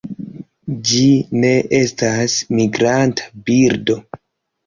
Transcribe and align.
Ĝi 0.91 1.01
ne 1.43 1.51
estas 1.81 2.37
migranta 2.61 3.29
birdo. 3.51 3.99